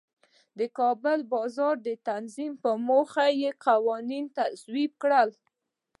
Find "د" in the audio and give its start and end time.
0.57-0.59, 1.87-1.89